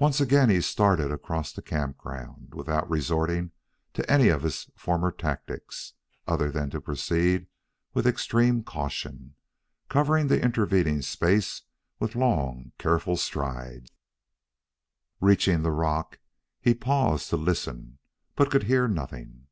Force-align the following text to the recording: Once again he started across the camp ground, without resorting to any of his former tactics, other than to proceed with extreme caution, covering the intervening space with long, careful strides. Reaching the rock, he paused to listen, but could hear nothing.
Once 0.00 0.20
again 0.20 0.50
he 0.50 0.60
started 0.60 1.12
across 1.12 1.52
the 1.52 1.62
camp 1.62 1.96
ground, 1.96 2.52
without 2.52 2.90
resorting 2.90 3.52
to 3.94 4.04
any 4.10 4.26
of 4.26 4.42
his 4.42 4.64
former 4.74 5.12
tactics, 5.12 5.92
other 6.26 6.50
than 6.50 6.68
to 6.68 6.80
proceed 6.80 7.46
with 7.94 8.08
extreme 8.08 8.64
caution, 8.64 9.36
covering 9.88 10.26
the 10.26 10.42
intervening 10.42 11.00
space 11.00 11.62
with 12.00 12.16
long, 12.16 12.72
careful 12.76 13.16
strides. 13.16 13.92
Reaching 15.20 15.62
the 15.62 15.70
rock, 15.70 16.18
he 16.60 16.74
paused 16.74 17.30
to 17.30 17.36
listen, 17.36 18.00
but 18.34 18.50
could 18.50 18.64
hear 18.64 18.88
nothing. 18.88 19.46